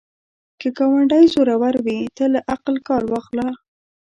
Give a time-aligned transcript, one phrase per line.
[0.59, 3.47] که ګاونډی زورور وي، ته له عقل کار واخله